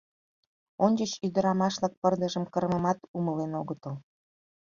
[0.85, 3.93] Ончыч ӱдырамаш-влак пырдыжым кырымымат умылен огытыл.